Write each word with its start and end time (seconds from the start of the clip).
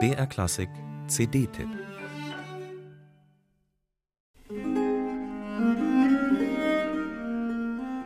BR 0.00 0.26
Klassik 0.26 0.68
CD-Tipp 1.06 1.68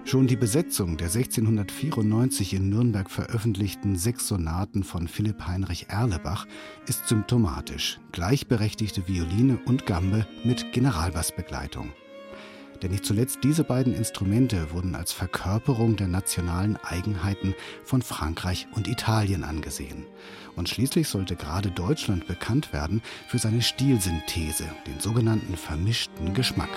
Schon 0.05 0.27
die 0.27 0.37
Besetzung 0.37 0.99
der 0.99 1.07
1694 1.07 2.53
in 2.53 2.69
Nürnberg 2.69 3.11
veröffentlichten 3.11 3.97
sechs 3.97 4.29
Sonaten 4.29 4.85
von 4.85 5.09
Philipp 5.09 5.47
Heinrich 5.47 5.87
Erlebach 5.89 6.47
ist 6.87 7.09
symptomatisch. 7.09 7.99
Gleichberechtigte 8.13 9.09
Violine 9.09 9.59
und 9.65 9.87
Gambe 9.87 10.27
mit 10.45 10.73
Generalbassbegleitung. 10.73 11.93
Denn 12.83 12.93
nicht 12.93 13.05
zuletzt 13.05 13.39
diese 13.43 13.65
beiden 13.65 13.95
Instrumente 13.95 14.73
wurden 14.73 14.95
als 14.95 15.13
Verkörperung 15.13 15.97
der 15.97 16.07
nationalen 16.07 16.77
Eigenheiten 16.77 17.55
von 17.85 18.03
Frankreich 18.03 18.69
und 18.75 18.87
Italien 18.87 19.43
angesehen. 19.43 20.07
Und 20.55 20.69
schließlich 20.69 21.09
sollte 21.09 21.35
gerade 21.35 21.71
Deutschland 21.71 22.27
bekannt 22.27 22.73
werden 22.73 23.03
für 23.27 23.39
seine 23.39 23.63
Stilsynthese, 23.63 24.65
den 24.87 25.01
sogenannten 25.01 25.57
vermischten 25.57 26.35
Geschmack. 26.35 26.71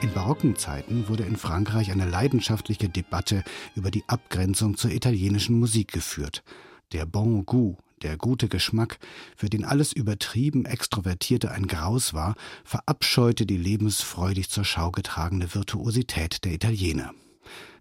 In 0.00 0.12
barocken 0.12 0.54
Zeiten 0.54 1.08
wurde 1.08 1.24
in 1.24 1.36
Frankreich 1.36 1.90
eine 1.90 2.04
leidenschaftliche 2.04 2.88
Debatte 2.88 3.42
über 3.74 3.90
die 3.90 4.04
Abgrenzung 4.06 4.76
zur 4.76 4.90
italienischen 4.90 5.58
Musik 5.58 5.92
geführt. 5.92 6.44
Der 6.92 7.06
Bon 7.06 7.44
Goût, 7.46 7.78
der 8.02 8.16
gute 8.16 8.48
Geschmack, 8.48 8.98
für 9.36 9.48
den 9.48 9.64
alles 9.64 9.92
übertrieben 9.92 10.64
Extrovertierte 10.64 11.50
ein 11.50 11.66
Graus 11.66 12.14
war, 12.14 12.34
verabscheute 12.64 13.46
die 13.46 13.56
lebensfreudig 13.56 14.50
zur 14.50 14.64
Schau 14.64 14.90
getragene 14.90 15.54
Virtuosität 15.54 16.44
der 16.44 16.52
Italiener. 16.52 17.12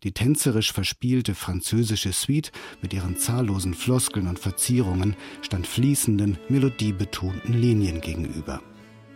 Die 0.03 0.11
tänzerisch 0.11 0.73
verspielte 0.73 1.33
französische 1.33 2.11
Suite 2.11 2.51
mit 2.81 2.93
ihren 2.93 3.17
zahllosen 3.17 3.73
Floskeln 3.73 4.27
und 4.27 4.39
Verzierungen 4.39 5.15
stand 5.41 5.65
fließenden, 5.65 6.37
melodiebetonten 6.49 7.53
Linien 7.53 8.01
gegenüber. 8.01 8.61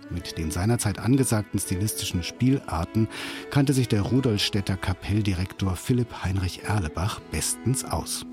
Mit 0.10 0.38
den 0.38 0.52
seinerzeit 0.52 1.00
angesagten 1.00 1.60
stilistischen 1.60 2.24
Spielarten 2.24 3.10
kannte 3.52 3.74
sich 3.74 3.90
der 3.90 4.02
Rudolstädter 4.02 4.78
Kapelldirektor 4.78 5.76
Philipp 5.76 6.24
Heinrich 6.24 6.64
Erlebach 6.64 7.20
bestens 7.32 7.84
aus. 7.84 8.26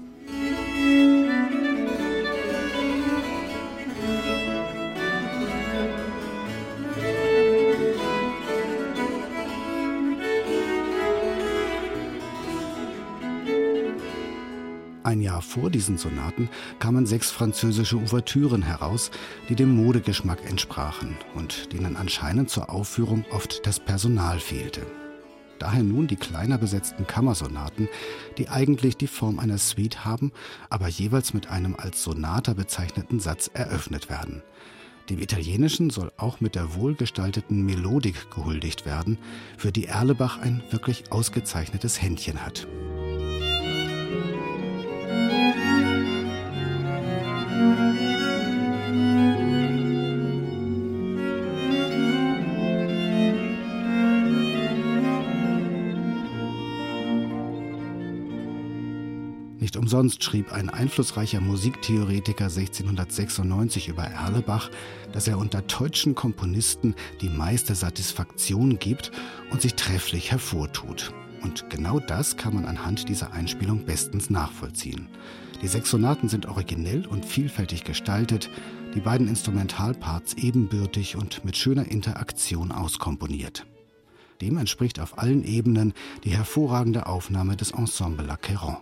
Ein 15.05 15.21
Jahr 15.21 15.43
vor 15.43 15.69
diesen 15.69 15.99
Sonaten 15.99 16.49
kamen 16.79 17.05
sechs 17.05 17.31
französische 17.31 17.97
Ouvertüren 17.97 18.63
heraus, 18.63 19.11
die 19.51 19.55
dem 19.55 19.77
Modegeschmack 19.77 20.49
entsprachen 20.49 21.19
und 21.35 21.75
denen 21.75 21.97
anscheinend 21.97 22.49
zur 22.49 22.71
Aufführung 22.71 23.27
oft 23.31 23.67
das 23.67 23.81
Personal 23.81 24.41
fehlte. 24.41 24.81
Daher 25.59 25.83
nun 25.83 26.07
die 26.07 26.17
kleiner 26.17 26.57
besetzten 26.57 27.07
Kammersonaten, 27.07 27.91
die 28.39 28.49
eigentlich 28.49 28.97
die 28.97 29.07
Form 29.07 29.39
einer 29.39 29.59
Suite 29.59 30.07
haben, 30.07 30.33
aber 30.71 30.89
jeweils 30.89 31.35
mit 31.35 31.51
einem 31.51 31.77
als 31.77 32.03
Sonata 32.03 32.55
bezeichneten 32.55 33.21
Satz 33.21 33.51
eröffnet 33.53 34.09
werden. 34.09 34.43
Dem 35.11 35.21
Italienischen 35.21 35.91
soll 35.91 36.13
auch 36.17 36.41
mit 36.41 36.55
der 36.55 36.77
wohlgestalteten 36.77 37.63
Melodik 37.67 38.31
gehuldigt 38.31 38.87
werden, 38.87 39.19
für 39.59 39.71
die 39.71 39.85
Erlebach 39.85 40.39
ein 40.39 40.63
wirklich 40.71 41.13
ausgezeichnetes 41.13 42.01
Händchen 42.01 42.45
hat. 42.45 42.67
Nicht 59.65 59.79
umsonst 59.79 60.23
schrieb 60.23 60.53
ein 60.53 60.69
einflussreicher 60.69 61.41
Musiktheoretiker 61.41 62.51
1696 62.51 63.89
über 63.89 64.03
Erlebach, 64.03 64.71
dass 65.11 65.27
er 65.27 65.39
unter 65.39 65.63
deutschen 65.63 66.15
Komponisten 66.15 66.95
die 67.23 67.31
meiste 67.31 67.75
Satisfaktion 67.75 68.79
gibt 68.79 69.11
und 69.51 69.63
sich 69.63 69.73
trefflich 69.73 70.31
hervortut. 70.31 71.15
Und 71.43 71.71
genau 71.71 71.99
das 71.99 72.37
kann 72.37 72.53
man 72.53 72.67
anhand 72.67 73.09
dieser 73.09 73.33
Einspielung 73.33 73.87
bestens 73.87 74.29
nachvollziehen. 74.29 75.09
Die 75.63 75.69
sechs 75.69 75.89
Sonaten 75.89 76.29
sind 76.29 76.45
originell 76.45 77.07
und 77.07 77.25
vielfältig 77.25 77.85
gestaltet, 77.85 78.51
die 78.95 79.01
beiden 79.01 79.29
Instrumentalparts 79.29 80.35
ebenbürtig 80.35 81.17
und 81.17 81.43
mit 81.47 81.57
schöner 81.57 81.91
Interaktion 81.91 82.71
auskomponiert. 82.71 83.65
Dem 84.43 84.59
entspricht 84.59 85.01
auf 85.01 85.17
allen 85.17 85.43
Ebenen 85.43 85.95
die 86.23 86.37
hervorragende 86.37 87.07
Aufnahme 87.07 87.57
des 87.57 87.71
Ensemble 87.71 88.27
La 88.27 88.37
Queyron. 88.37 88.77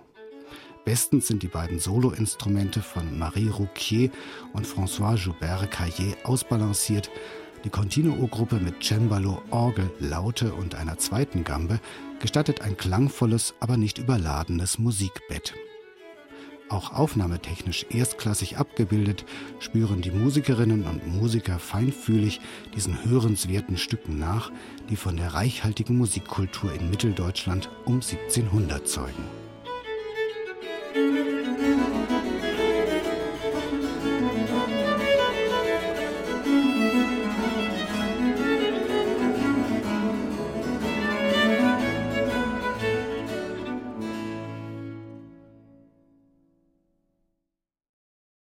Bestens 0.84 1.28
sind 1.28 1.44
die 1.44 1.48
beiden 1.48 1.78
Soloinstrumente 1.78 2.82
von 2.82 3.16
Marie 3.16 3.48
Rouquier 3.48 4.10
und 4.52 4.66
François 4.66 5.14
Joubert 5.14 5.72
Caillé 5.72 6.16
ausbalanciert, 6.24 7.08
die 7.64 7.70
Continuo-Gruppe 7.70 8.56
mit 8.56 8.82
Cembalo, 8.82 9.40
Orgel, 9.50 9.88
Laute 10.00 10.52
und 10.52 10.74
einer 10.74 10.98
zweiten 10.98 11.44
Gambe 11.44 11.78
gestattet 12.18 12.62
ein 12.62 12.76
klangvolles, 12.76 13.54
aber 13.60 13.76
nicht 13.76 13.98
überladenes 13.98 14.80
Musikbett. 14.80 15.54
Auch 16.68 16.92
aufnahmetechnisch 16.92 17.86
erstklassig 17.90 18.56
abgebildet, 18.56 19.24
spüren 19.60 20.00
die 20.00 20.10
Musikerinnen 20.10 20.84
und 20.84 21.06
Musiker 21.06 21.60
feinfühlig 21.60 22.40
diesen 22.74 23.04
hörenswerten 23.04 23.76
Stücken 23.76 24.18
nach, 24.18 24.50
die 24.88 24.96
von 24.96 25.16
der 25.16 25.34
reichhaltigen 25.34 25.96
Musikkultur 25.96 26.72
in 26.74 26.90
Mitteldeutschland 26.90 27.70
um 27.84 27.96
1700 27.96 28.88
zeugen. 28.88 29.41
Música 30.94 31.41